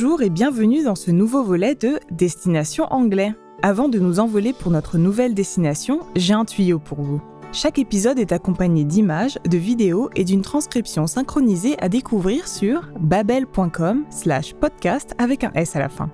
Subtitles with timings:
[0.00, 3.34] Bonjour et bienvenue dans ce nouveau volet de Destination Anglais.
[3.62, 7.20] Avant de nous envoler pour notre nouvelle destination, j'ai un tuyau pour vous.
[7.52, 14.04] Chaque épisode est accompagné d'images, de vidéos et d'une transcription synchronisée à découvrir sur babel.com
[14.10, 16.10] slash podcast avec un S à la fin.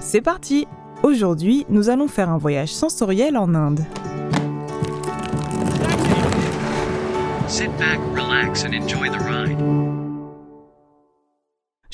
[0.00, 0.66] C'est parti
[1.02, 3.86] Aujourd'hui, nous allons faire un voyage sensoriel en Inde.
[7.48, 9.83] Sit back, relax, and enjoy the ride.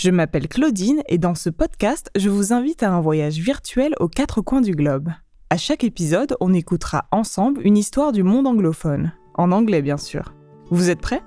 [0.03, 4.09] Je m'appelle Claudine et dans ce podcast, je vous invite à un voyage virtuel aux
[4.09, 5.11] quatre coins du globe.
[5.51, 10.33] À chaque épisode, on écoutera ensemble une histoire du monde anglophone, en anglais bien sûr.
[10.71, 11.21] Vous êtes prêts?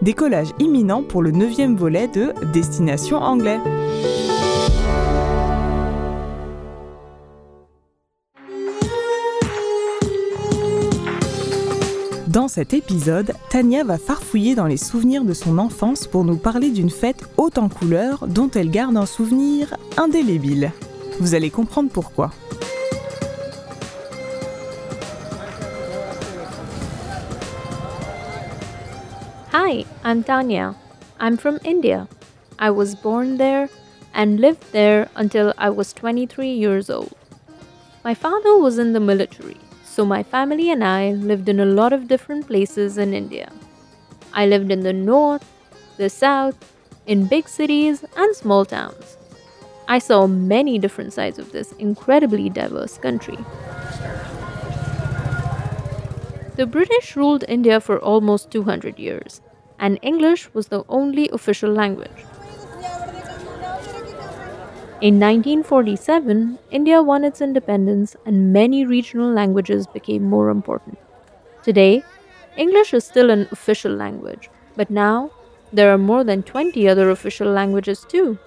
[0.00, 3.60] Décollage imminent pour le neuvième volet de Destination Anglais.
[12.34, 16.70] Dans cet épisode, Tania va farfouiller dans les souvenirs de son enfance pour nous parler
[16.70, 20.72] d'une fête haute en couleurs dont elle garde un souvenir indélébile.
[21.20, 22.32] Vous allez comprendre pourquoi.
[29.52, 30.74] Hi, I'm Tanya.
[31.20, 32.08] I'm from India.
[32.58, 33.68] I was born there
[34.12, 37.14] and lived there until I was 23 years old.
[38.04, 39.56] My father was in the military,
[39.94, 43.52] so my family and I lived in a lot of different places in India.
[44.32, 45.48] I lived in the north,
[45.98, 46.56] the south,
[47.06, 49.16] in big cities and small towns.
[49.86, 53.38] I saw many different sides of this incredibly diverse country.
[56.56, 59.40] The British ruled India for almost 200 years,
[59.78, 62.24] and English was the only official language.
[65.04, 70.96] In 1947, India won its independence and many regional languages became more important.
[71.62, 72.02] Today,
[72.56, 75.30] English is still an official language, but now
[75.74, 78.38] there are more than 20 other official languages too.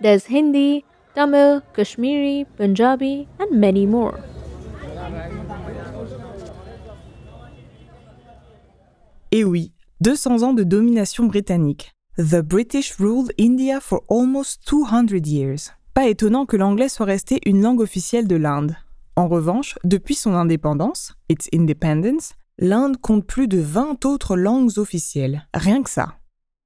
[0.00, 0.84] There's Hindi,
[1.16, 4.22] Tamil, Kashmiri, Punjabi, and many more.
[9.32, 11.90] Et oui, 200 ans de domination britannique.
[12.18, 15.72] The British ruled India for almost 200 years.
[15.94, 18.76] Pas étonnant que l'anglais soit resté une langue officielle de l'Inde.
[19.16, 25.48] En revanche, depuis son indépendance, its independence, l'Inde compte plus de 20 autres langues officielles.
[25.54, 26.18] Rien que ça.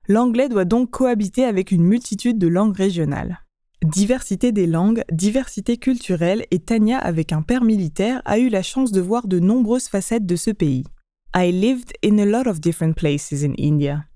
[0.08, 3.38] L'anglais doit donc cohabiter avec une multitude de langues régionales.
[3.84, 8.90] Diversité des langues, diversité culturelle et Tania avec un père militaire a eu la chance
[8.90, 10.82] de voir de nombreuses facettes de ce pays.
[11.36, 14.06] I lived in a lot of different places in India.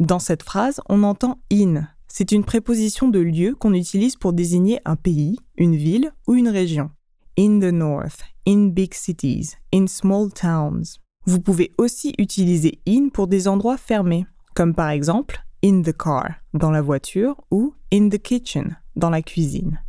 [0.00, 1.86] Dans cette phrase, on entend in.
[2.08, 6.48] C'est une préposition de lieu qu'on utilise pour désigner un pays, une ville ou une
[6.48, 6.90] région.
[7.38, 10.96] In the north, in big cities, in small towns.
[11.26, 14.24] Vous pouvez aussi utiliser in pour des endroits fermés,
[14.54, 19.20] comme par exemple in the car, dans la voiture, ou in the kitchen, dans la
[19.20, 19.82] cuisine.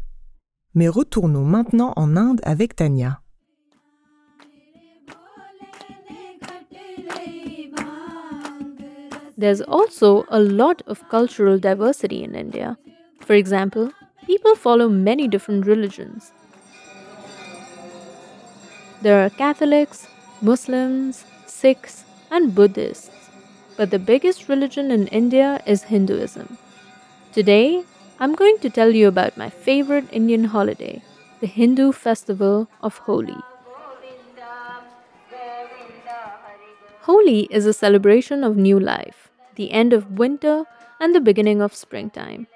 [0.76, 3.21] Mais retournons maintenant en Inde avec Tania.
[9.42, 12.78] There's also a lot of cultural diversity in India.
[13.22, 13.92] For example,
[14.28, 16.32] people follow many different religions.
[19.02, 20.06] There are Catholics,
[20.42, 23.10] Muslims, Sikhs, and Buddhists.
[23.78, 26.60] But the biggest religion in India is Hinduism.
[27.34, 27.84] Today,
[28.20, 31.02] I'm going to tell you about my favorite Indian holiday,
[31.40, 33.42] the Hindu festival of Holi.
[37.10, 40.66] Holi is a celebration of new life, the end of winter,
[41.00, 42.48] and the beginning of springtime.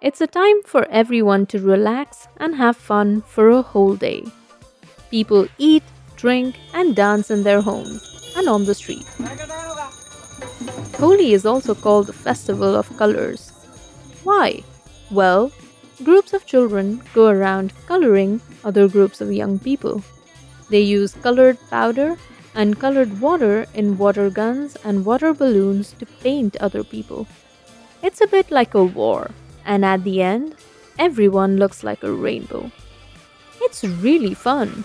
[0.00, 4.24] It's a time for everyone to relax and have fun for a whole day.
[5.10, 5.82] People eat,
[6.16, 9.04] drink, and dance in their homes and on the street.
[10.98, 13.50] Holi is also called the Festival of Colors.
[14.22, 14.62] Why?
[15.10, 15.50] Well,
[16.04, 20.02] groups of children go around coloring other groups of young people.
[20.70, 22.16] They use colored powder
[22.58, 27.26] and colored water in water guns and water balloons to paint other people.
[28.02, 29.30] It's a bit like a war,
[29.64, 30.54] and at the end,
[30.98, 32.70] everyone looks like a rainbow.
[33.62, 34.84] It's really fun.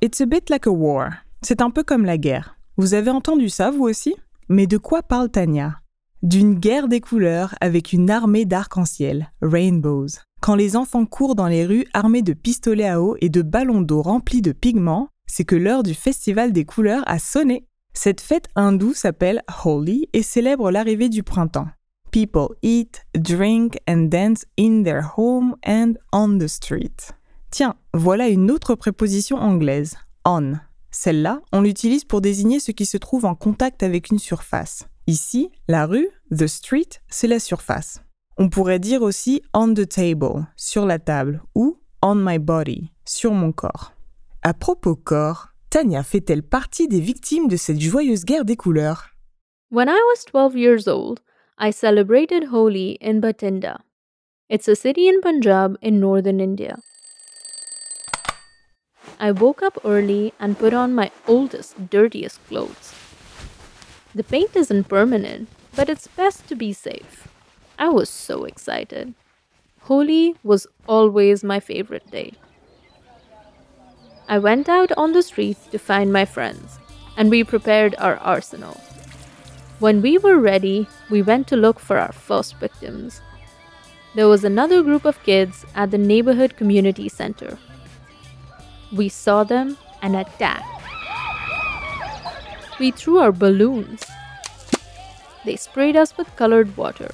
[0.00, 1.18] It's a bit like a war.
[1.42, 2.56] C'est un peu comme la guerre.
[2.78, 4.16] Vous avez entendu ça, vous aussi?
[4.48, 5.80] Mais de quoi parle Tania?
[6.22, 10.08] D'une guerre des couleurs avec une armée d'arc-en-ciel, rainbows.
[10.40, 13.82] Quand les enfants courent dans les rues armés de pistolets à eau et de ballons
[13.82, 17.68] d'eau remplis de pigments, c'est que l'heure du festival des couleurs a sonné.
[17.94, 21.68] Cette fête hindoue s'appelle Holi et célèbre l'arrivée du printemps.
[22.10, 27.12] People eat, drink and dance in their home and on the street.
[27.50, 30.54] Tiens, voilà une autre préposition anglaise, on.
[30.90, 34.86] Celle-là, on l'utilise pour désigner ce qui se trouve en contact avec une surface.
[35.06, 38.00] Ici, la rue, the street, c'est la surface.
[38.38, 43.32] On pourrait dire aussi on the table, sur la table, ou on my body, sur
[43.32, 43.92] mon corps.
[44.48, 49.10] À propos corps, Tania fait-elle partie des victimes de cette joyeuse guerre des couleurs
[49.70, 51.20] When I was 12 years old,
[51.58, 53.80] I celebrated Holi in Bathinda.
[54.48, 56.78] It's a city in Punjab in northern India.
[59.20, 62.94] I woke up early and put on my oldest, dirtiest clothes.
[64.14, 67.28] The paint isn't permanent, but it's best to be safe.
[67.78, 69.12] I was so excited.
[69.82, 72.32] Holi was always my favorite day.
[74.30, 76.78] I went out on the streets to find my friends,
[77.16, 78.78] and we prepared our arsenal.
[79.78, 83.22] When we were ready, we went to look for our first victims.
[84.14, 87.56] There was another group of kids at the neighborhood community center.
[88.92, 90.64] We saw them and attacked.
[92.78, 94.04] We threw our balloons.
[95.46, 97.10] They sprayed us with colored water.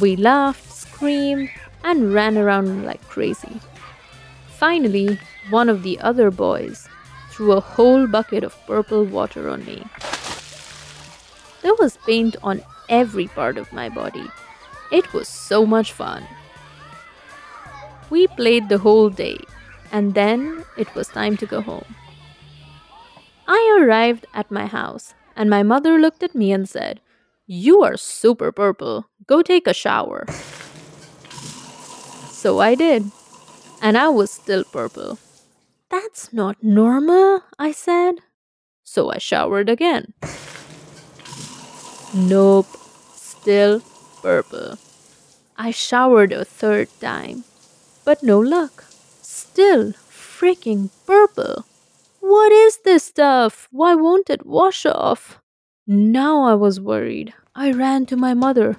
[0.00, 1.50] We laughed, screamed,
[1.84, 3.60] and ran around like crazy.
[4.48, 6.88] Finally, one of the other boys
[7.30, 9.84] threw a whole bucket of purple water on me.
[11.62, 14.26] There was paint on every part of my body.
[14.92, 16.24] It was so much fun.
[18.10, 19.38] We played the whole day,
[19.90, 21.96] and then it was time to go home.
[23.48, 27.00] I arrived at my house, and my mother looked at me and said,
[27.46, 29.06] You are super purple.
[29.26, 30.26] Go take a shower.
[32.30, 33.10] So I did,
[33.82, 35.18] and I was still purple.
[35.94, 38.18] That's not normal, I said.
[38.82, 40.12] So I showered again.
[42.12, 42.66] Nope,
[43.14, 43.80] still
[44.20, 44.76] purple.
[45.56, 47.44] I showered a third time,
[48.04, 48.82] but no luck.
[49.22, 51.64] Still freaking purple.
[52.18, 53.68] What is this stuff?
[53.70, 55.38] Why won't it wash off?
[55.86, 57.34] Now I was worried.
[57.54, 58.78] I ran to my mother.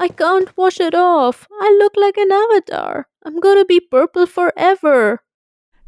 [0.00, 1.48] I can't wash it off.
[1.60, 3.06] I look like an avatar.
[3.24, 5.18] I'm gonna be purple forever.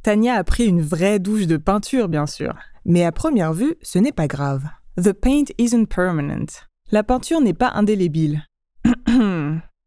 [0.02, 2.54] Tania a pris une vraie douche de peinture, bien sûr.
[2.84, 4.64] Mais à première vue, ce n'est pas grave.
[4.96, 6.64] The paint isn't permanent.
[6.90, 8.42] La peinture n'est pas indélébile.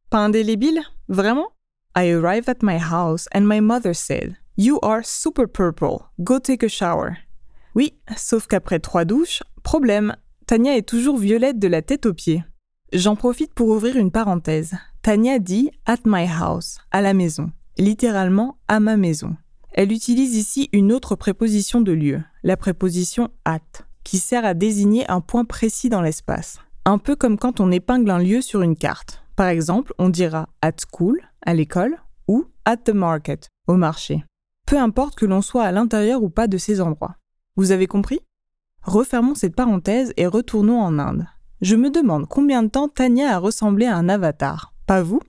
[0.10, 0.82] pas indélébile?
[1.10, 1.50] Vraiment?
[1.96, 6.06] I arrived at my house and my mother said, You are super purple.
[6.20, 7.18] Go take a shower.
[7.76, 10.16] Oui, sauf qu'après trois douches, problème,
[10.46, 12.44] Tania est toujours violette de la tête aux pieds.
[12.94, 14.76] J'en profite pour ouvrir une parenthèse.
[15.02, 19.36] Tania dit at my house, à la maison, littéralement à ma maison.
[19.72, 23.62] Elle utilise ici une autre préposition de lieu, la préposition at,
[24.04, 26.60] qui sert à désigner un point précis dans l'espace.
[26.86, 29.24] Un peu comme quand on épingle un lieu sur une carte.
[29.36, 31.98] Par exemple, on dira at school, à l'école,
[32.28, 34.24] ou at the market, au marché.
[34.68, 37.16] Peu importe que l'on soit à l'intérieur ou pas de ces endroits.
[37.56, 38.20] Vous avez compris?
[38.84, 41.26] Refermons cette parenthèse et retournons en Inde.
[41.64, 44.74] Je me demande combien de temps Tania a ressemblé à un avatar.
[44.86, 45.22] Pas vous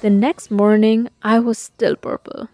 [0.00, 2.48] The next morning, I was still purple.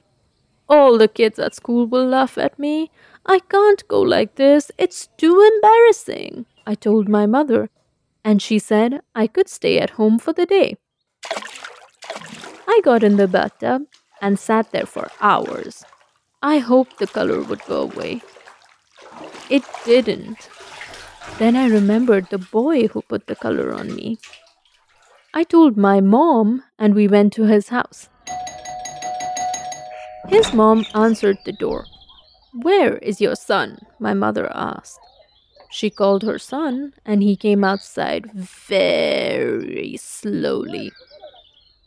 [0.69, 2.91] All the kids at school will laugh at me.
[3.25, 4.73] I can't go like this.
[4.77, 7.69] It's too embarrassing, I told my mother.
[8.25, 10.79] And she said I could stay at home for the day.
[12.67, 13.83] I got in the bathtub
[14.21, 15.85] and sat there for hours.
[16.43, 18.23] I hoped the color would go away.
[19.49, 20.49] It didn't.
[21.39, 24.19] Then I remembered the boy who put the color on me.
[25.35, 28.09] I told my mom, and we went to his house.
[30.29, 31.87] His mom answered the door.
[32.63, 33.79] Where is your son?
[33.99, 35.01] My mother asked.
[35.71, 40.93] She called her son, and he came outside very slowly.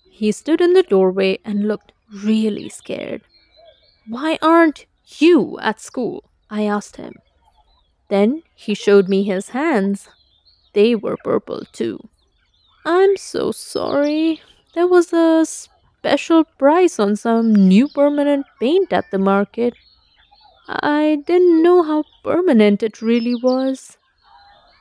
[0.10, 1.92] He stood in the doorway and looked
[2.24, 3.22] really scared.
[4.08, 4.86] Why aren't
[5.20, 6.24] you at school?
[6.50, 7.14] I asked him.
[8.10, 10.10] Then he showed me his hands.
[10.74, 12.10] They were purple too.
[12.86, 14.42] I'm so sorry.
[14.74, 19.74] There was a special price on some new permanent paint at the market.
[20.68, 23.98] I didn't know how permanent it really was.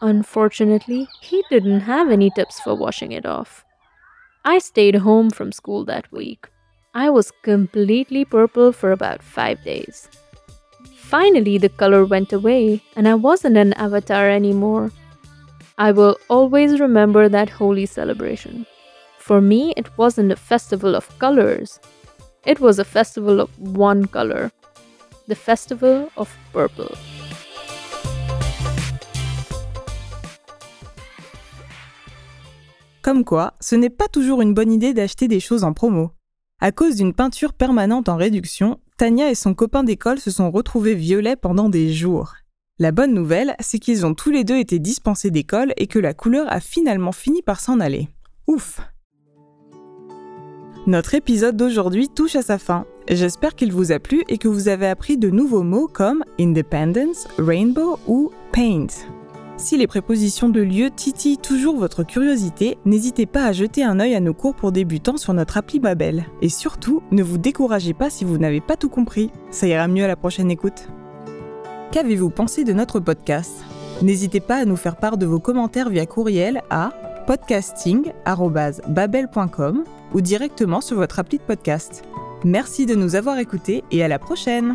[0.00, 3.64] Unfortunately, he didn't have any tips for washing it off.
[4.45, 6.49] I stayed home from school that week.
[6.95, 10.09] I was completely purple for about five days.
[10.94, 14.90] Finally, the color went away, and I wasn't an avatar anymore.
[15.78, 18.66] I will always remember that Holi celebration.
[19.18, 21.80] For me, it wasn't a festival of colors,
[22.46, 24.52] it was a festival of one color
[25.28, 26.94] the festival of purple.
[33.02, 36.10] Comme quoi, ce n'est pas toujours une bonne idée d'acheter des choses en promo.
[36.60, 40.94] À cause d'une peinture permanente en réduction, Tania et son copain d'école se sont retrouvés
[40.94, 42.34] violets pendant des jours.
[42.78, 46.14] La bonne nouvelle, c'est qu'ils ont tous les deux été dispensés d'école et que la
[46.14, 48.08] couleur a finalement fini par s'en aller.
[48.46, 48.80] Ouf
[50.86, 52.86] Notre épisode d'aujourd'hui touche à sa fin.
[53.08, 57.26] J'espère qu'il vous a plu et que vous avez appris de nouveaux mots comme independence,
[57.36, 58.86] rainbow ou paint.
[59.56, 64.16] Si les prépositions de lieu titillent toujours votre curiosité, n'hésitez pas à jeter un œil
[64.16, 66.26] à nos cours pour débutants sur notre appli Babel.
[66.42, 69.30] Et surtout, ne vous découragez pas si vous n'avez pas tout compris.
[69.50, 70.88] Ça ira mieux à la prochaine écoute.
[71.92, 73.52] Qu'avez-vous pensé de notre podcast?
[74.02, 76.90] N'hésitez pas à nous faire part de vos commentaires via courriel à
[77.28, 79.84] podcasting.babel.com
[80.14, 82.02] ou directement sur votre appli de podcast.
[82.44, 84.75] Merci de nous avoir écoutés et à la prochaine